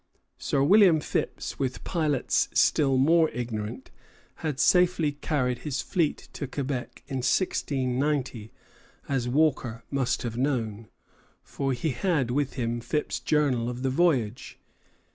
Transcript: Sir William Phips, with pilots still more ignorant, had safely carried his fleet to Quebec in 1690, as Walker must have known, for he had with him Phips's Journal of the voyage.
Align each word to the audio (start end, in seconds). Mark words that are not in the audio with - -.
Sir 0.39 0.63
William 0.63 0.99
Phips, 0.99 1.59
with 1.59 1.83
pilots 1.83 2.49
still 2.55 2.97
more 2.97 3.29
ignorant, 3.29 3.91
had 4.37 4.59
safely 4.59 5.11
carried 5.11 5.59
his 5.59 5.83
fleet 5.83 6.27
to 6.33 6.47
Quebec 6.47 7.03
in 7.05 7.17
1690, 7.17 8.51
as 9.07 9.27
Walker 9.29 9.83
must 9.91 10.23
have 10.23 10.37
known, 10.37 10.87
for 11.43 11.71
he 11.73 11.91
had 11.91 12.31
with 12.31 12.53
him 12.53 12.79
Phips's 12.81 13.19
Journal 13.19 13.69
of 13.69 13.83
the 13.83 13.91
voyage. 13.91 14.57